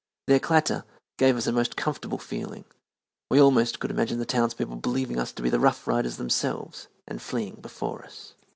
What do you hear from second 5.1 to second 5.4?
us